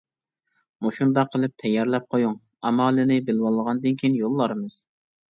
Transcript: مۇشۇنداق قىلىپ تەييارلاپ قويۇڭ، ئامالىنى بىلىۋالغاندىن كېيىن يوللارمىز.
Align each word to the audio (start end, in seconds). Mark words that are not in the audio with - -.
مۇشۇنداق 0.83 1.27
قىلىپ 1.33 1.51
تەييارلاپ 1.63 2.07
قويۇڭ، 2.15 2.33
ئامالىنى 2.69 3.17
بىلىۋالغاندىن 3.27 3.99
كېيىن 4.01 4.17
يوللارمىز. 4.23 4.79